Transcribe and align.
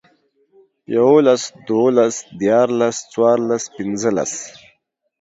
يوولس، 0.95 1.43
دوولس، 1.67 2.15
ديارلس، 2.39 2.97
څوارلس، 3.11 3.63
پينځلس 3.75 4.33